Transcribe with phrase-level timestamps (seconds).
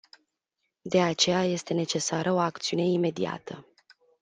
[0.81, 3.65] De aceea este necesară o acțiune imediată.